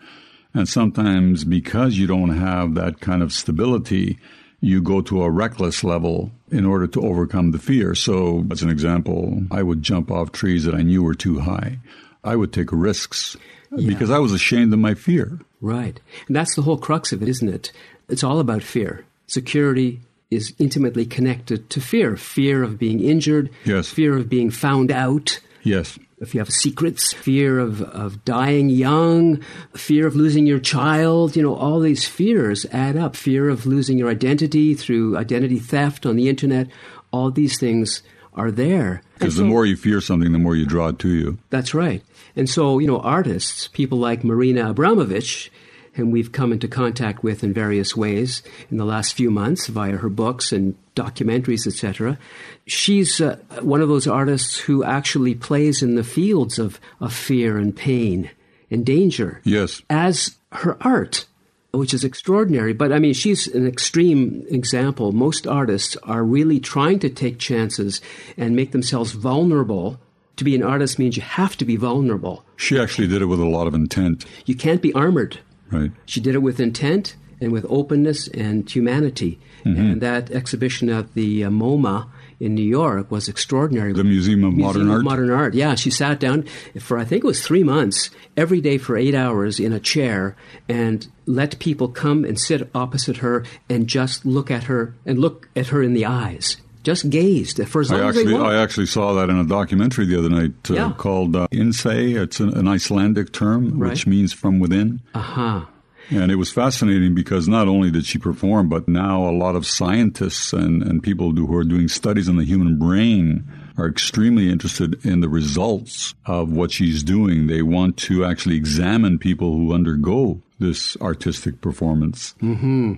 And 0.54 0.68
sometimes 0.68 1.44
because 1.44 1.98
you 1.98 2.08
don't 2.08 2.38
have 2.38 2.74
that 2.76 3.02
kind 3.02 3.22
of 3.22 3.34
stability, 3.34 4.18
you 4.62 4.82
go 4.82 5.02
to 5.02 5.24
a 5.24 5.30
reckless 5.30 5.84
level 5.84 6.32
in 6.52 6.66
order 6.66 6.88
to 6.88 7.02
overcome 7.02 7.52
the 7.52 7.60
fear. 7.60 7.96
So, 7.96 8.46
as 8.52 8.62
an 8.62 8.70
example, 8.70 9.44
I 9.52 9.64
would 9.64 9.82
jump 9.82 10.12
off 10.12 10.32
trees 10.32 10.66
that 10.66 10.76
I 10.76 10.82
knew 10.82 11.04
were 11.04 11.14
too 11.14 11.40
high. 11.40 11.80
I 12.24 12.36
would 12.36 12.54
take 12.54 12.72
risks 12.72 13.38
yeah. 13.76 13.88
because 13.88 14.10
I 14.10 14.20
was 14.20 14.34
ashamed 14.34 14.74
of 14.74 14.80
my 14.80 14.94
fear. 14.94 15.40
Right. 15.62 16.00
And 16.28 16.36
that's 16.36 16.56
the 16.56 16.62
whole 16.62 16.78
crux 16.78 17.12
of 17.12 17.22
it, 17.22 17.30
isn't 17.30 17.50
it? 17.50 17.72
It's 18.08 18.24
all 18.24 18.40
about 18.40 18.64
fear. 18.64 19.06
Security 19.28 20.02
is 20.32 20.54
intimately 20.60 21.06
connected 21.06 21.70
to 21.72 21.82
fear 21.82 22.16
fear 22.16 22.64
of 22.64 22.78
being 22.78 23.00
injured, 23.00 23.50
yes. 23.66 23.90
fear 23.90 24.16
of 24.16 24.30
being 24.30 24.52
found 24.52 24.92
out. 24.92 25.40
Yes 25.64 25.98
if 26.22 26.34
you 26.34 26.40
have 26.40 26.50
secrets, 26.50 27.14
fear 27.14 27.60
of, 27.60 27.82
of 27.82 28.24
dying 28.26 28.70
young, 28.70 29.42
fear 29.74 30.06
of 30.06 30.16
losing 30.16 30.46
your 30.46 30.60
child, 30.60 31.36
you 31.36 31.42
know, 31.42 31.56
all 31.56 31.80
these 31.80 32.06
fears 32.06 32.66
add 32.72 32.98
up. 32.98 33.16
Fear 33.16 33.50
of 33.50 33.66
losing 33.66 33.98
your 33.98 34.10
identity 34.10 34.74
through 34.74 35.18
identity 35.18 35.60
theft 35.60 36.06
on 36.06 36.16
the 36.16 36.30
internet, 36.30 36.68
all 37.12 37.32
these 37.32 37.60
things 37.60 38.04
are 38.34 38.52
there. 38.52 39.02
Because 39.16 39.36
so, 39.36 39.42
the 39.42 39.48
more 39.48 39.66
you 39.66 39.76
fear 39.76 40.02
something, 40.02 40.32
the 40.32 40.40
more 40.40 40.56
you 40.56 40.66
draw 40.66 40.90
it 40.90 41.00
to 41.00 41.10
you. 41.10 41.38
That's 41.50 41.74
right. 41.74 42.04
And 42.36 42.50
so, 42.50 42.80
you 42.80 42.88
know, 42.88 43.00
artists, 43.00 43.68
people 43.68 43.98
like 43.98 44.24
Marina 44.24 44.74
Abramović, 44.74 45.50
and 45.96 46.14
we've 46.14 46.32
come 46.32 46.52
into 46.52 46.68
contact 46.68 47.24
with 47.24 47.44
in 47.44 47.54
various 47.54 47.96
ways 47.96 48.42
in 48.72 48.78
the 48.78 48.86
last 48.86 49.14
few 49.14 49.30
months 49.30 49.68
via 49.68 49.98
her 49.98 50.10
books 50.10 50.52
and 50.52 50.76
documentaries, 50.96 51.68
etc. 51.68 52.18
She's 52.66 53.20
uh, 53.20 53.38
one 53.62 53.82
of 53.82 53.90
those 53.90 54.08
artists 54.08 54.58
who 54.58 54.84
actually 54.84 55.36
plays 55.36 55.82
in 55.84 55.96
the 55.96 56.04
fields 56.04 56.60
of, 56.60 56.80
of 57.02 57.14
fear 57.14 57.58
and 57.58 57.76
pain 57.76 58.30
and 58.72 58.86
danger. 58.86 59.42
Yes. 59.44 59.82
As 59.90 60.38
her 60.52 60.78
art, 60.82 61.26
which 61.72 61.94
is 61.94 62.04
extraordinary. 62.04 62.74
But 62.74 62.92
I 62.92 63.00
mean, 63.00 63.14
she's 63.14 63.48
an 63.48 63.68
extreme 63.68 64.46
example. 64.50 65.12
Most 65.12 65.46
artists 65.46 65.96
are 66.04 66.24
really 66.24 66.60
trying 66.60 67.00
to 67.00 67.10
take 67.10 67.40
chances 67.40 68.02
and 68.38 68.56
make 68.56 68.72
themselves 68.72 69.12
vulnerable. 69.12 70.00
To 70.38 70.44
be 70.44 70.56
an 70.56 70.64
artist 70.64 70.98
means 70.98 71.18
you 71.18 71.24
have 71.24 71.58
to 71.58 71.66
be 71.66 71.76
vulnerable. 71.76 72.46
She 72.56 72.80
actually 72.80 73.08
did 73.08 73.22
it 73.22 73.26
with 73.26 73.40
a 73.40 73.46
lot 73.46 73.68
of 73.68 73.74
intent. 73.74 74.26
You 74.46 74.56
can't 74.56 74.82
be 74.82 74.94
armored. 74.94 75.40
Right. 75.70 75.92
She 76.06 76.20
did 76.22 76.34
it 76.34 76.40
with 76.40 76.60
intent 76.60 77.16
and 77.42 77.52
with 77.52 77.66
openness 77.70 78.28
and 78.30 78.70
humanity. 78.70 79.40
Mm-hmm. 79.64 79.82
And 79.82 80.02
that 80.02 80.32
exhibition 80.32 80.90
at 80.90 81.14
the 81.14 81.44
uh, 81.44 81.50
MoMA 81.50 82.08
in 82.40 82.56
New 82.56 82.64
York 82.64 83.12
was 83.12 83.28
extraordinary. 83.28 83.94
The 83.94 84.04
Museum 84.04 84.44
of 84.44 84.54
Museum 84.54 84.66
Modern 84.88 84.88
of 84.88 84.94
Art? 84.96 85.04
Modern 85.04 85.30
Art, 85.32 85.54
yeah. 85.54 85.76
She 85.76 85.90
sat 85.90 86.20
down 86.20 86.46
for, 86.80 86.98
I 86.98 87.04
think 87.06 87.24
it 87.24 87.28
was 87.28 87.46
three 87.46 87.64
months, 87.64 88.10
every 88.38 88.62
day 88.62 88.78
for 88.78 88.96
eight 88.98 89.14
hours 89.16 89.60
in 89.60 89.74
a 89.74 89.80
chair 89.80 90.36
and 90.70 91.08
let 91.26 91.60
people 91.60 91.88
come 91.90 92.24
and 92.24 92.40
sit 92.40 92.70
opposite 92.74 93.18
her 93.18 93.44
and 93.70 93.88
just 93.88 94.26
look 94.26 94.50
at 94.50 94.64
her 94.64 94.96
and 95.06 95.20
look 95.20 95.50
at 95.56 95.68
her 95.68 95.84
in 95.84 95.94
the 95.94 96.06
eyes. 96.06 96.58
Just 96.84 97.10
gazed 97.10 97.60
for 97.68 97.82
as 97.82 97.92
long 97.92 98.00
I 98.00 98.08
as 98.08 98.16
they 98.16 98.22
actually. 98.22 98.36
I 98.38 98.64
actually 98.64 98.86
saw 98.86 99.14
that 99.16 99.30
in 99.30 99.38
a 99.38 99.44
documentary 99.44 100.06
the 100.06 100.18
other 100.18 100.30
night 100.30 100.54
uh, 100.70 100.74
Yeah. 100.76 100.94
called 100.98 101.36
uh, 101.36 101.48
Innsæi. 101.52 102.16
It's 102.16 102.40
an, 102.40 102.58
an 102.58 102.70
Icelandic 102.70 103.34
term 103.34 103.78
Right. 103.78 103.90
which 103.92 104.08
means 104.08 104.32
from 104.32 104.60
within. 104.60 105.02
Aha. 105.14 105.68
And 106.10 106.32
it 106.32 106.36
was 106.36 106.52
fascinating 106.52 107.14
because 107.14 107.48
not 107.48 107.68
only 107.68 107.92
did 107.92 108.06
she 108.06 108.18
perform, 108.18 108.70
but 108.70 108.88
now 108.88 109.30
a 109.30 109.32
lot 109.32 109.56
of 109.56 109.66
scientists 109.66 110.54
and, 110.54 110.82
and 110.82 111.04
people 111.04 111.32
who 111.32 111.56
are 111.56 111.64
doing 111.64 111.88
studies 111.88 112.28
on 112.28 112.38
the 112.38 112.46
human 112.46 112.80
brain 112.80 113.48
are 113.78 113.88
extremely 113.88 114.50
interested 114.50 115.04
in 115.06 115.22
the 115.22 115.30
results 115.30 116.14
of 116.26 116.52
what 116.52 116.72
she's 116.72 117.04
doing. 117.04 117.48
They 117.48 117.62
want 117.62 117.98
to 117.98 118.26
actually 118.26 118.58
examine 118.58 119.20
people 119.20 119.54
who 119.54 119.74
undergo 119.74 120.42
this 120.60 120.98
artistic 120.98 121.62
performance. 121.62 122.36
Mm-hmm. 122.42 122.96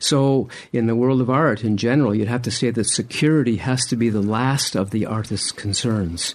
So, 0.00 0.48
in 0.72 0.86
the 0.86 0.96
world 0.96 1.20
of 1.20 1.30
art 1.30 1.62
in 1.62 1.76
general, 1.76 2.14
you'd 2.14 2.28
have 2.28 2.42
to 2.42 2.50
say 2.50 2.70
that 2.70 2.84
security 2.84 3.56
has 3.56 3.84
to 3.86 3.96
be 3.96 4.08
the 4.08 4.20
last 4.20 4.74
of 4.74 4.90
the 4.90 5.06
artist's 5.06 5.52
concerns. 5.52 6.34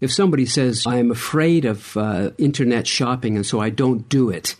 If 0.00 0.12
somebody 0.12 0.46
says, 0.46 0.84
I 0.86 0.98
am 0.98 1.10
afraid 1.10 1.64
of 1.64 1.96
uh, 1.96 2.30
internet 2.38 2.86
shopping 2.86 3.36
and 3.36 3.46
so 3.46 3.60
I 3.60 3.70
don't 3.70 4.08
do 4.08 4.30
it, 4.30 4.56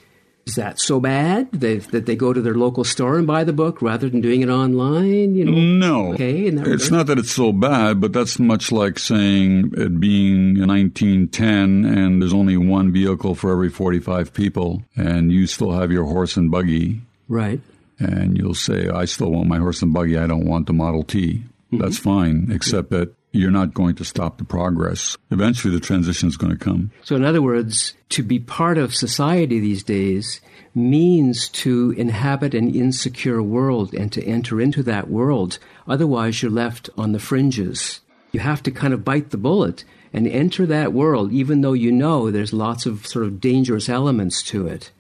is 0.47 0.55
that 0.55 0.79
so 0.79 1.01
bad 1.01 1.51
they, 1.51 1.79
that 1.79 2.07
they 2.07 2.15
go 2.15 2.33
to 2.33 2.41
their 2.41 2.55
local 2.55 2.85
store 2.85 3.19
and 3.19 3.27
buy 3.27 3.43
the 3.43 3.53
book 3.53 3.83
rather 3.83 4.09
than 4.09 4.21
doing 4.21 4.43
it 4.43 4.49
online? 4.49 5.35
You 5.35 5.45
know, 5.45 5.53
No. 5.53 6.13
Okay, 6.15 6.43
it's 6.43 6.57
regard. 6.63 6.91
not 6.93 7.07
that 7.09 7.19
it's 7.19 7.33
so 7.33 7.53
bad, 7.53 8.01
but 8.01 8.13
that's 8.13 8.39
much 8.39 8.71
like 8.71 8.99
saying 8.99 9.73
it 9.77 9.99
being 9.99 10.65
1910 10.65 11.85
and 11.85 12.23
there's 12.23 12.33
only 12.33 12.57
one 12.57 12.93
vehicle 12.93 13.35
for 13.35 13.51
every 13.51 13.71
45 13.71 14.33
people, 14.33 14.83
and 14.95 15.33
you 15.33 15.49
still 15.49 15.73
have 15.73 15.91
your 15.91 16.05
horse 16.05 16.37
and 16.37 16.51
buggy, 16.51 17.03
right. 17.29 17.61
and 17.99 18.39
you'll 18.39 18.55
say, 18.55 18.89
I 18.89 19.05
still 19.05 19.33
want 19.33 19.49
my 19.49 19.59
horse 19.59 19.83
and 19.83 19.93
buggy, 19.93 20.17
I 20.17 20.29
don't 20.29 20.47
want 20.47 20.69
the 20.69 20.73
Model 20.73 21.03
T. 21.03 21.43
That's 21.73 21.99
fine, 21.99 22.49
except 22.53 22.91
that 22.91 23.13
you're 23.37 23.51
not 23.51 23.75
going 23.75 23.95
to 23.97 24.05
stop 24.05 24.39
the 24.39 24.45
progress. 24.45 25.17
Eventually, 25.31 25.73
the 25.73 25.81
transition 25.81 26.29
is 26.29 26.37
going 26.37 26.53
to 26.53 26.59
come. 26.59 26.91
So, 27.05 27.17
in 27.17 27.25
other 27.25 27.43
words, 27.43 27.95
to 28.11 28.23
be 28.23 28.39
part 28.39 28.79
of 28.79 28.95
society 28.95 29.61
these 29.61 29.83
days 29.83 30.41
means 30.75 31.49
to 31.49 31.95
inhabit 31.97 32.55
an 32.55 32.75
insecure 32.75 33.43
world 33.43 33.95
and 33.95 34.13
to 34.13 34.25
enter 34.25 34.61
into 34.61 34.83
that 34.83 35.09
world. 35.09 35.59
Otherwise, 35.89 36.43
you're 36.43 36.51
left 36.51 36.91
on 36.99 37.13
the 37.13 37.19
fringes. 37.19 38.01
You 38.33 38.41
have 38.41 38.63
to 38.65 38.71
kind 38.71 38.93
of 38.93 39.05
bite 39.05 39.31
the 39.31 39.39
bullet 39.39 39.85
and 40.13 40.27
enter 40.27 40.67
that 40.67 40.93
world, 40.93 41.33
even 41.33 41.63
though 41.63 41.73
you 41.73 41.91
know 41.93 42.31
there's 42.31 42.53
lots 42.53 42.87
of 42.87 43.07
sort 43.07 43.25
of 43.25 43.41
dangerous 43.41 43.89
elements 43.89 44.43
to 44.45 44.67
it. 44.67 44.91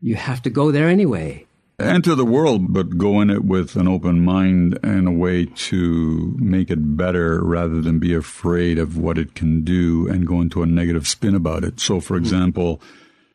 You 0.00 0.16
have 0.16 0.42
to 0.42 0.50
go 0.50 0.72
there 0.72 0.88
anyway. 0.88 1.46
Enter 1.82 2.14
the 2.14 2.24
world, 2.24 2.72
but 2.72 2.96
go 2.96 3.20
in 3.20 3.30
it 3.30 3.44
with 3.44 3.76
an 3.76 3.88
open 3.88 4.24
mind 4.24 4.78
and 4.82 5.08
a 5.08 5.12
way 5.12 5.46
to 5.46 6.36
make 6.38 6.70
it 6.70 6.96
better 6.96 7.42
rather 7.44 7.80
than 7.80 7.98
be 7.98 8.14
afraid 8.14 8.78
of 8.78 8.96
what 8.96 9.18
it 9.18 9.34
can 9.34 9.64
do 9.64 10.08
and 10.08 10.26
go 10.26 10.40
into 10.40 10.62
a 10.62 10.66
negative 10.66 11.06
spin 11.06 11.34
about 11.34 11.64
it. 11.64 11.80
So, 11.80 12.00
for 12.00 12.16
hmm. 12.16 12.22
example, 12.24 12.80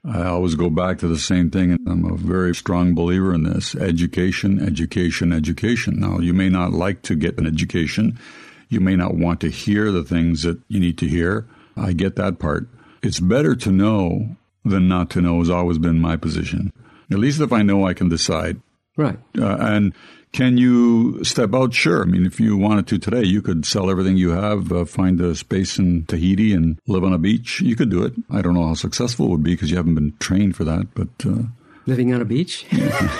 I 0.06 0.24
always 0.24 0.56
go 0.56 0.70
back 0.70 1.00
to 1.00 1.08
the 1.08 1.18
same 1.18 1.50
thing, 1.50 1.72
and 1.72 1.88
I'm 1.88 2.06
a 2.06 2.16
very 2.16 2.56
strong 2.56 2.96
believer 2.96 3.34
in 3.34 3.44
this 3.44 3.76
education, 3.76 4.60
education, 4.60 5.34
education. 5.34 6.00
Now, 6.00 6.20
you 6.20 6.34
may 6.34 6.50
not 6.50 6.72
like 6.72 7.02
to 7.04 7.16
get 7.16 7.38
an 7.38 7.46
education, 7.46 8.18
you 8.70 8.80
may 8.80 8.96
not 8.96 9.16
want 9.16 9.42
to 9.42 9.50
hear 9.50 9.92
the 9.92 10.04
things 10.04 10.44
that 10.44 10.60
you 10.70 10.80
need 10.80 10.98
to 11.00 11.08
hear. 11.08 11.48
I 11.76 11.94
get 11.94 12.16
that 12.16 12.40
part. 12.40 12.70
It's 13.04 13.20
better 13.20 13.56
to 13.56 13.72
know 13.72 14.36
than 14.64 14.88
not 14.88 15.10
to 15.12 15.22
know, 15.22 15.40
has 15.40 15.50
always 15.50 15.78
been 15.78 16.00
my 16.00 16.18
position. 16.18 16.72
At 17.12 17.20
least 17.20 17.40
if 17.40 17.54
I 17.54 17.62
know, 17.62 17.86
I 17.86 17.94
can 17.94 18.10
decide. 18.10 18.62
Right. 18.98 19.20
Uh, 19.38 19.58
and 19.60 19.94
can 20.34 20.58
you 20.58 21.24
step 21.24 21.54
out? 21.54 21.74
Sure. 21.74 22.02
I 22.02 22.06
mean, 22.06 22.26
if 22.26 22.40
you 22.40 22.58
wanted 22.58 22.88
to 22.88 22.98
today, 22.98 23.24
you 23.24 23.42
could 23.42 23.66
sell 23.66 23.90
everything 23.90 24.18
you 24.18 24.32
have, 24.32 24.72
uh, 24.72 24.86
find 24.86 25.22
a 25.22 25.36
space 25.36 25.80
in 25.80 26.06
Tahiti 26.06 26.54
and 26.54 26.80
live 26.88 27.04
on 27.04 27.14
a 27.14 27.18
beach. 27.18 27.62
You 27.62 27.76
could 27.76 27.90
do 27.90 28.04
it. 28.04 28.14
I 28.30 28.42
don't 28.42 28.54
know 28.54 28.68
how 28.68 28.74
successful 28.74 29.28
it 29.28 29.30
would 29.30 29.44
be 29.44 29.54
because 29.54 29.72
you 29.72 29.78
haven't 29.78 29.96
been 29.96 30.14
trained 30.20 30.56
for 30.56 30.64
that. 30.66 30.94
But, 30.94 31.10
uh, 31.26 31.44
Living 31.86 32.14
on 32.14 32.22
a 32.22 32.26
beach? 32.26 32.66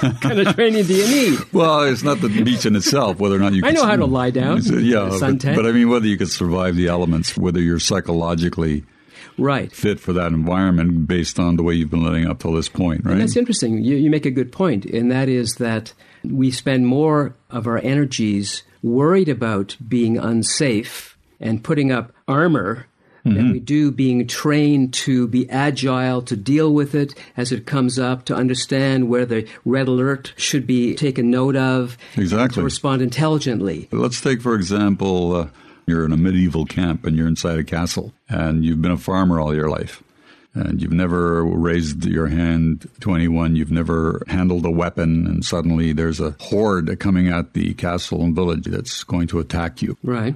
what 0.02 0.20
kind 0.20 0.40
of 0.40 0.54
training 0.54 0.86
do 0.86 0.94
you 0.94 1.08
need? 1.08 1.40
well, 1.54 1.84
it's 1.84 2.04
not 2.04 2.20
the 2.20 2.28
beach 2.28 2.66
in 2.66 2.76
itself, 2.76 3.18
whether 3.18 3.38
or 3.38 3.40
not 3.40 3.54
you 3.54 3.62
can 3.62 3.72
I 3.72 3.74
know 3.74 3.86
how 3.86 3.96
to 3.96 4.06
lie 4.06 4.30
down. 4.30 4.62
Yeah. 4.62 5.18
But, 5.18 5.42
but 5.42 5.66
I 5.66 5.72
mean, 5.72 5.88
whether 5.88 6.06
you 6.06 6.18
could 6.18 6.30
survive 6.30 6.76
the 6.76 6.88
elements, 6.88 7.38
whether 7.38 7.62
you're 7.62 7.80
psychologically 7.80 8.84
Right. 9.38 9.72
fit 9.72 10.00
for 10.00 10.14
that 10.14 10.32
environment 10.32 11.08
based 11.08 11.40
on 11.40 11.56
the 11.58 11.64
way 11.64 11.74
you've 11.76 11.90
been 11.92 12.04
living 12.04 12.28
up 12.28 12.40
till 12.40 12.54
this 12.54 12.70
point, 12.70 13.06
right? 13.06 13.14
And 13.14 13.22
that's 13.22 13.38
interesting. 13.38 13.84
You, 13.84 13.96
you 13.96 14.10
make 14.10 14.26
a 14.26 14.32
good 14.32 14.52
point, 14.52 14.86
and 14.86 15.12
that 15.12 15.30
is 15.30 15.56
that 15.56 15.94
we 16.24 16.52
spend 16.52 16.88
more 16.88 17.36
of 17.50 17.68
our 17.68 17.78
energies 17.80 18.64
worried 18.84 19.30
about 19.30 19.76
being 19.88 20.18
unsafe 20.18 21.18
and 21.40 21.64
putting 21.64 21.92
up 21.92 22.12
armor 22.28 22.88
than 23.24 23.52
we 23.52 23.60
do 23.60 23.92
being 23.92 24.26
trained 24.26 24.94
to 24.94 25.28
be 25.28 25.50
agile, 25.50 26.22
to 26.22 26.38
deal 26.38 26.72
with 26.74 26.96
it 26.96 27.14
as 27.36 27.52
it 27.52 27.66
comes 27.66 28.00
up, 28.00 28.24
to 28.24 28.34
understand 28.34 29.10
where 29.10 29.26
the 29.26 29.46
red 29.66 29.90
alert 29.90 30.32
should 30.38 30.66
be 30.66 30.96
taken 30.96 31.30
note 31.30 31.58
of, 31.58 31.98
Exactly. 32.16 32.56
to 32.56 32.64
respond 32.64 33.02
intelligently. 33.02 33.90
Let's 33.92 34.22
take, 34.22 34.42
for 34.42 34.56
example, 34.56 35.36
uh, 35.36 35.48
you're 35.88 36.06
in 36.06 36.12
a 36.12 36.18
medieval 36.18 36.66
camp 36.66 37.06
and 37.06 37.16
you're 37.16 37.28
inside 37.28 37.58
a 37.58 37.64
castle 37.64 38.14
and 38.30 38.64
you've 38.64 38.82
been 38.82 38.92
a 38.92 38.98
farmer 38.98 39.40
all 39.40 39.56
your 39.56 39.70
life 39.70 40.04
and 40.54 40.82
you've 40.82 40.92
never 40.92 41.44
raised 41.44 42.06
your 42.06 42.28
hand 42.28 42.90
to 43.02 43.14
anyone, 43.14 43.56
you've 43.56 43.72
never 43.72 44.24
handled 44.28 44.66
a 44.66 44.72
weapon, 44.72 45.28
and 45.28 45.46
suddenly 45.46 45.94
there's 45.94 46.20
a 46.20 46.36
horde 46.40 47.00
coming 47.00 47.28
at 47.28 47.54
the 47.54 47.74
castle 47.76 48.24
and 48.24 48.36
village 48.36 48.66
that's 48.66 49.04
going 49.04 49.28
to 49.28 49.40
attack 49.40 49.82
you. 49.82 49.98
Right. 50.04 50.36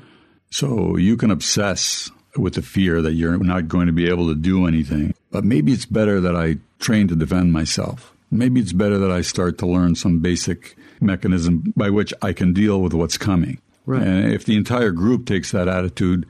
So 0.52 0.96
you 0.98 1.18
can 1.18 1.32
obsess 1.32 2.12
with 2.38 2.54
the 2.54 2.62
fear 2.62 3.02
that 3.02 3.14
you're 3.14 3.38
not 3.38 3.68
going 3.68 3.88
to 3.88 3.94
be 3.94 4.08
able 4.08 4.28
to 4.28 4.36
do 4.36 4.68
anything. 4.68 5.14
But 5.32 5.44
maybe 5.44 5.72
it's 5.72 5.86
better 5.86 6.22
that 6.22 6.36
I 6.36 6.58
train 6.80 7.08
to 7.08 7.16
defend 7.16 7.52
myself. 7.52 8.14
Maybe 8.30 8.62
it's 8.62 8.74
better 8.74 8.98
that 9.00 9.12
I 9.12 9.22
start 9.22 9.58
to 9.60 9.66
learn 9.66 9.96
some 9.96 10.20
basic 10.20 10.78
mechanism 11.02 11.74
by 11.76 11.90
which 11.90 12.14
I 12.22 12.32
can 12.32 12.54
deal 12.54 12.82
with 12.82 12.94
what's 12.94 13.18
coming. 13.18 13.60
Right. 13.92 14.08
And 14.08 14.34
if 14.34 14.46
the 14.46 14.56
entire 14.56 14.92
group 14.92 15.26
takes 15.26 15.52
that 15.52 15.68
attitude, 15.68 16.26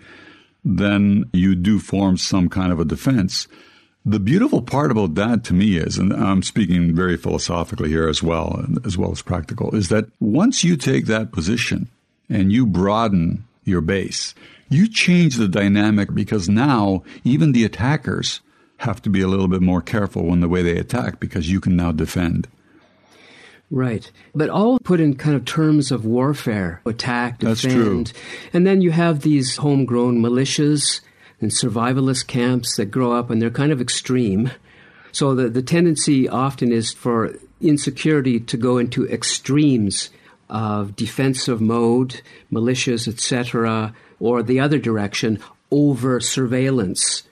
then 0.65 1.29
you 1.31 1.53
do 1.53 1.77
form 1.77 2.17
some 2.17 2.49
kind 2.49 2.71
of 2.71 2.79
a 2.79 2.85
defense. 2.85 3.47
The 4.03 4.19
beautiful 4.19 4.63
part 4.63 4.89
about 4.89 5.13
that 5.13 5.43
to 5.43 5.53
me 5.53 5.77
is, 5.77 5.99
and 5.99 6.11
I'm 6.11 6.41
speaking 6.41 6.95
very 6.95 7.17
philosophically 7.17 7.89
here 7.89 8.07
as 8.07 8.23
well, 8.23 8.65
as 8.83 8.97
well 8.97 9.11
as 9.11 9.21
practical, 9.21 9.75
is 9.75 9.89
that 9.89 10.05
once 10.19 10.63
you 10.63 10.75
take 10.75 11.05
that 11.05 11.31
position 11.31 11.87
and 12.29 12.51
you 12.51 12.65
broaden 12.65 13.45
your 13.63 13.81
base, 13.81 14.33
you 14.69 14.87
change 14.87 15.35
the 15.35 15.47
dynamic 15.47 16.15
because 16.15 16.49
now 16.49 17.03
even 17.23 17.51
the 17.51 17.63
attackers 17.63 18.41
have 18.77 19.03
to 19.03 19.09
be 19.11 19.21
a 19.21 19.27
little 19.27 19.47
bit 19.47 19.61
more 19.61 19.83
careful 19.83 20.33
in 20.33 20.39
the 20.39 20.49
way 20.49 20.63
they 20.63 20.79
attack 20.79 21.19
because 21.19 21.51
you 21.51 21.59
can 21.59 21.75
now 21.75 21.91
defend. 21.91 22.47
Right. 23.71 24.11
But 24.35 24.49
all 24.49 24.77
put 24.79 24.99
in 24.99 25.15
kind 25.15 25.35
of 25.35 25.45
terms 25.45 25.91
of 25.91 26.05
warfare, 26.05 26.81
attack, 26.85 27.39
defend. 27.39 28.11
And 28.51 28.67
then 28.67 28.81
you 28.81 28.91
have 28.91 29.21
these 29.21 29.55
homegrown 29.55 30.19
militias 30.19 30.99
and 31.39 31.51
survivalist 31.51 32.27
camps 32.27 32.75
that 32.75 32.91
grow 32.91 33.13
up 33.13 33.29
and 33.29 33.41
they're 33.41 33.49
kind 33.49 33.71
of 33.71 33.79
extreme. 33.79 34.51
So 35.13 35.33
the, 35.33 35.47
the 35.49 35.61
tendency 35.61 36.27
often 36.27 36.73
is 36.73 36.91
for 36.91 37.33
insecurity 37.61 38.41
to 38.41 38.57
go 38.57 38.77
into 38.77 39.07
extremes 39.07 40.09
of 40.49 40.97
defensive 40.97 41.61
mode, 41.61 42.21
militias, 42.51 43.07
etc., 43.07 43.95
or 44.19 44.43
the 44.43 44.59
other 44.59 44.77
direction, 44.77 45.39
over 45.71 46.19
surveillance 46.19 47.23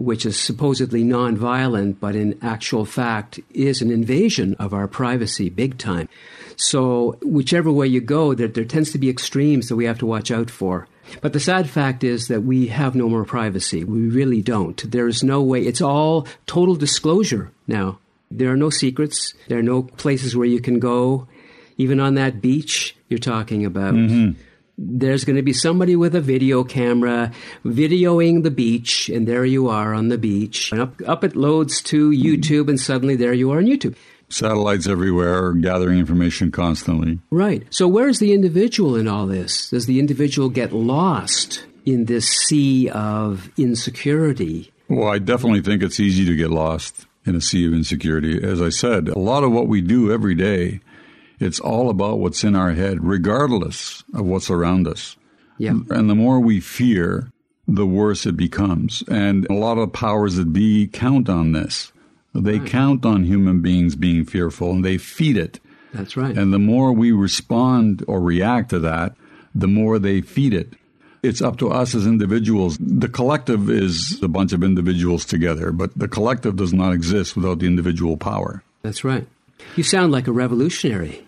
which 0.00 0.24
is 0.24 0.38
supposedly 0.38 1.04
nonviolent, 1.04 2.00
but 2.00 2.16
in 2.16 2.38
actual 2.42 2.86
fact 2.86 3.38
is 3.52 3.82
an 3.82 3.90
invasion 3.90 4.54
of 4.58 4.72
our 4.72 4.88
privacy 4.88 5.50
big 5.50 5.76
time. 5.76 6.08
So, 6.56 7.18
whichever 7.22 7.70
way 7.70 7.86
you 7.86 8.00
go, 8.00 8.34
there, 8.34 8.48
there 8.48 8.64
tends 8.64 8.92
to 8.92 8.98
be 8.98 9.08
extremes 9.08 9.68
that 9.68 9.76
we 9.76 9.84
have 9.84 9.98
to 9.98 10.06
watch 10.06 10.30
out 10.30 10.50
for. 10.50 10.88
But 11.20 11.32
the 11.32 11.40
sad 11.40 11.68
fact 11.68 12.04
is 12.04 12.28
that 12.28 12.42
we 12.42 12.68
have 12.68 12.94
no 12.94 13.08
more 13.08 13.24
privacy. 13.24 13.84
We 13.84 14.08
really 14.08 14.42
don't. 14.42 14.90
There 14.90 15.08
is 15.08 15.22
no 15.22 15.42
way. 15.42 15.62
It's 15.62 15.80
all 15.80 16.26
total 16.46 16.76
disclosure 16.76 17.50
now. 17.66 17.98
There 18.30 18.52
are 18.52 18.56
no 18.56 18.70
secrets. 18.70 19.34
There 19.48 19.58
are 19.58 19.62
no 19.62 19.82
places 19.82 20.36
where 20.36 20.46
you 20.46 20.60
can 20.60 20.78
go. 20.78 21.26
Even 21.78 21.98
on 21.98 22.14
that 22.14 22.40
beach 22.40 22.96
you're 23.08 23.18
talking 23.18 23.64
about. 23.64 23.94
Mm-hmm. 23.94 24.40
There's 24.82 25.24
going 25.24 25.36
to 25.36 25.42
be 25.42 25.52
somebody 25.52 25.94
with 25.94 26.14
a 26.14 26.22
video 26.22 26.64
camera 26.64 27.32
videoing 27.66 28.44
the 28.44 28.50
beach, 28.50 29.10
and 29.10 29.28
there 29.28 29.44
you 29.44 29.68
are 29.68 29.92
on 29.92 30.08
the 30.08 30.16
beach. 30.16 30.72
And 30.72 30.80
up, 30.80 30.94
up 31.06 31.22
it 31.22 31.36
loads 31.36 31.82
to 31.82 32.10
YouTube, 32.10 32.70
and 32.70 32.80
suddenly 32.80 33.14
there 33.14 33.34
you 33.34 33.50
are 33.50 33.58
on 33.58 33.66
YouTube 33.66 33.94
satellites 34.32 34.86
everywhere 34.86 35.52
gathering 35.54 35.98
information 35.98 36.50
constantly. 36.50 37.18
Right. 37.30 37.66
So 37.70 37.88
where's 37.88 38.20
the 38.20 38.32
individual 38.32 38.96
in 38.96 39.08
all 39.08 39.26
this? 39.26 39.70
Does 39.70 39.86
the 39.86 39.98
individual 39.98 40.48
get 40.48 40.72
lost 40.72 41.66
in 41.84 42.06
this 42.06 42.28
sea 42.28 42.88
of 42.88 43.50
insecurity? 43.58 44.72
Well, 44.88 45.08
I 45.08 45.18
definitely 45.18 45.62
think 45.62 45.82
it's 45.82 46.00
easy 46.00 46.24
to 46.26 46.36
get 46.36 46.50
lost 46.50 47.06
in 47.26 47.34
a 47.34 47.40
sea 47.40 47.66
of 47.66 47.72
insecurity. 47.72 48.42
As 48.42 48.62
I 48.62 48.70
said, 48.70 49.08
a 49.08 49.18
lot 49.18 49.44
of 49.44 49.52
what 49.52 49.68
we 49.68 49.80
do 49.80 50.12
every 50.12 50.34
day, 50.34 50.80
it's 51.40 51.58
all 51.58 51.88
about 51.90 52.18
what's 52.18 52.44
in 52.44 52.54
our 52.54 52.72
head, 52.72 53.02
regardless 53.02 54.04
of 54.14 54.26
what's 54.26 54.50
around 54.50 54.86
us. 54.86 55.16
Yeah. 55.58 55.70
And 55.90 56.08
the 56.08 56.14
more 56.14 56.38
we 56.38 56.60
fear, 56.60 57.30
the 57.66 57.86
worse 57.86 58.26
it 58.26 58.36
becomes. 58.36 59.02
And 59.08 59.46
a 59.50 59.54
lot 59.54 59.78
of 59.78 59.92
powers 59.92 60.36
that 60.36 60.52
be 60.52 60.86
count 60.86 61.28
on 61.28 61.52
this. 61.52 61.92
They 62.34 62.58
right. 62.58 62.68
count 62.68 63.04
on 63.04 63.24
human 63.24 63.60
beings 63.60 63.96
being 63.96 64.24
fearful 64.24 64.70
and 64.70 64.84
they 64.84 64.98
feed 64.98 65.36
it. 65.36 65.60
That's 65.92 66.16
right. 66.16 66.36
And 66.36 66.52
the 66.52 66.58
more 66.58 66.92
we 66.92 67.10
respond 67.10 68.04
or 68.06 68.20
react 68.20 68.70
to 68.70 68.78
that, 68.80 69.16
the 69.54 69.66
more 69.66 69.98
they 69.98 70.20
feed 70.20 70.54
it. 70.54 70.74
It's 71.22 71.42
up 71.42 71.58
to 71.58 71.70
us 71.70 71.94
as 71.94 72.06
individuals. 72.06 72.78
The 72.80 73.08
collective 73.08 73.68
is 73.68 74.22
a 74.22 74.28
bunch 74.28 74.52
of 74.52 74.62
individuals 74.62 75.24
together, 75.24 75.72
but 75.72 75.96
the 75.98 76.08
collective 76.08 76.56
does 76.56 76.72
not 76.72 76.92
exist 76.92 77.36
without 77.36 77.58
the 77.58 77.66
individual 77.66 78.16
power. 78.16 78.62
That's 78.82 79.04
right. 79.04 79.26
You 79.76 79.82
sound 79.82 80.12
like 80.12 80.26
a 80.26 80.32
revolutionary. 80.32 81.22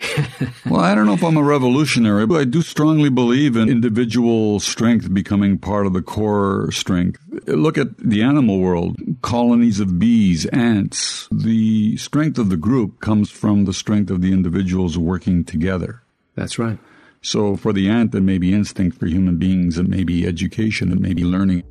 well, 0.66 0.80
I 0.80 0.94
don't 0.94 1.06
know 1.06 1.14
if 1.14 1.22
I'm 1.22 1.36
a 1.36 1.42
revolutionary, 1.42 2.26
but 2.26 2.40
I 2.40 2.44
do 2.44 2.62
strongly 2.62 3.08
believe 3.08 3.56
in 3.56 3.68
individual 3.68 4.60
strength 4.60 5.12
becoming 5.12 5.58
part 5.58 5.86
of 5.86 5.92
the 5.92 6.02
core 6.02 6.70
strength. 6.72 7.20
Look 7.46 7.78
at 7.78 7.96
the 7.98 8.22
animal 8.22 8.60
world 8.60 8.96
colonies 9.22 9.80
of 9.80 9.98
bees, 9.98 10.46
ants. 10.46 11.28
The 11.30 11.96
strength 11.96 12.38
of 12.38 12.50
the 12.50 12.56
group 12.56 13.00
comes 13.00 13.30
from 13.30 13.64
the 13.64 13.72
strength 13.72 14.10
of 14.10 14.20
the 14.20 14.32
individuals 14.32 14.98
working 14.98 15.44
together. 15.44 16.02
That's 16.34 16.58
right. 16.58 16.78
So 17.22 17.56
for 17.56 17.72
the 17.72 17.88
ant, 17.88 18.14
it 18.14 18.20
may 18.20 18.38
be 18.38 18.52
instinct. 18.52 18.98
For 18.98 19.06
human 19.06 19.38
beings, 19.38 19.78
it 19.78 19.88
may 19.88 20.04
be 20.04 20.26
education, 20.26 20.92
it 20.92 21.00
may 21.00 21.14
be 21.14 21.24
learning. 21.24 21.62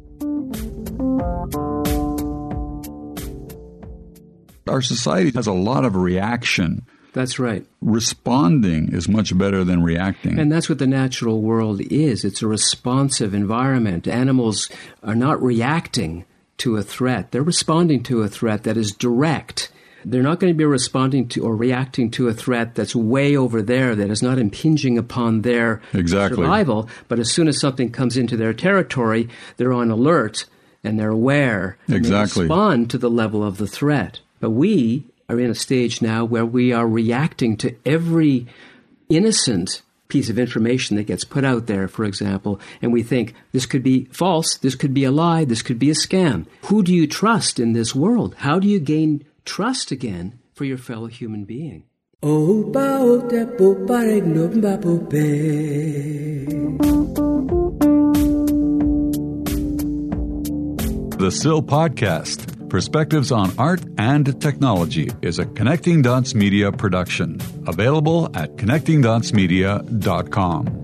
Our 4.67 4.81
society 4.81 5.31
has 5.35 5.45
a 5.45 5.53
lot 5.53 5.85
of 5.85 5.95
reaction 5.95 6.87
that's 7.13 7.39
right. 7.39 7.65
Responding 7.81 8.93
is 8.93 9.07
much 9.07 9.37
better 9.37 9.63
than 9.63 9.83
reacting. 9.83 10.39
And 10.39 10.51
that's 10.51 10.67
what 10.67 10.79
the 10.79 10.87
natural 10.87 11.41
world 11.41 11.81
is. 11.81 12.25
It's 12.25 12.41
a 12.41 12.47
responsive 12.47 13.33
environment. 13.33 14.07
Animals 14.07 14.69
are 15.03 15.15
not 15.15 15.41
reacting 15.41 16.25
to 16.57 16.77
a 16.77 16.83
threat, 16.83 17.31
they're 17.31 17.43
responding 17.43 18.03
to 18.03 18.21
a 18.21 18.27
threat 18.27 18.63
that 18.63 18.77
is 18.77 18.91
direct. 18.91 19.69
They're 20.05 20.21
not 20.21 20.39
going 20.39 20.53
to 20.53 20.57
be 20.57 20.65
responding 20.65 21.29
to 21.29 21.43
or 21.43 21.55
reacting 21.55 22.11
to 22.11 22.27
a 22.27 22.33
threat 22.33 22.75
that's 22.75 22.95
way 22.95 23.37
over 23.37 23.61
there 23.61 23.95
that 23.95 24.09
is 24.09 24.21
not 24.21 24.37
impinging 24.37 24.97
upon 24.97 25.41
their 25.41 25.81
exactly. 25.93 26.37
survival. 26.43 26.89
But 27.07 27.19
as 27.19 27.31
soon 27.31 27.47
as 27.47 27.59
something 27.59 27.89
comes 27.89 28.17
into 28.17 28.35
their 28.35 28.53
territory, 28.53 29.29
they're 29.55 29.73
on 29.73 29.91
alert 29.91 30.45
and 30.83 30.99
they're 30.99 31.09
aware. 31.09 31.77
And 31.87 31.95
exactly. 31.95 32.43
They 32.43 32.49
respond 32.49 32.89
to 32.91 32.97
the 32.97 33.09
level 33.09 33.43
of 33.43 33.57
the 33.57 33.67
threat. 33.67 34.19
But 34.41 34.51
we, 34.51 35.05
are 35.29 35.39
in 35.39 35.49
a 35.49 35.55
stage 35.55 36.01
now 36.01 36.25
where 36.25 36.45
we 36.45 36.71
are 36.73 36.87
reacting 36.87 37.57
to 37.57 37.75
every 37.85 38.47
innocent 39.09 39.81
piece 40.07 40.29
of 40.29 40.37
information 40.37 40.95
that 40.95 41.07
gets 41.07 41.23
put 41.23 41.43
out 41.43 41.65
there, 41.65 41.87
for 41.87 42.05
example, 42.05 42.59
and 42.81 42.93
we 42.93 43.01
think 43.01 43.33
this 43.51 43.65
could 43.65 43.81
be 43.81 44.05
false, 44.11 44.57
this 44.57 44.75
could 44.75 44.93
be 44.93 45.03
a 45.03 45.11
lie, 45.11 45.43
this 45.43 45.61
could 45.61 45.79
be 45.79 45.89
a 45.89 45.95
scam. 45.95 46.45
Who 46.65 46.83
do 46.83 46.93
you 46.93 47.07
trust 47.07 47.59
in 47.59 47.73
this 47.73 47.95
world? 47.95 48.35
How 48.39 48.59
do 48.59 48.67
you 48.67 48.79
gain 48.79 49.25
trust 49.43 49.91
again 49.91 50.39
for 50.53 50.65
your 50.65 50.77
fellow 50.77 51.07
human 51.07 51.45
being? 51.45 51.83
The 61.17 61.31
SIL 61.31 61.63
Podcast 61.63 62.52
Perspectives 62.73 63.31
on 63.31 63.53
Art 63.59 63.83
and 63.99 64.41
Technology 64.41 65.11
is 65.21 65.37
a 65.37 65.45
Connecting 65.45 66.01
Dots 66.01 66.33
Media 66.33 66.71
production. 66.71 67.39
Available 67.67 68.35
at 68.35 68.55
connectingdotsmedia.com. 68.55 70.82